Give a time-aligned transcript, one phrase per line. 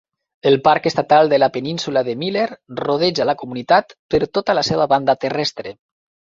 [0.51, 2.45] El parc estatal de la península de Miller
[2.79, 5.77] rodeja la comunitat per tota la seva banda terrestre.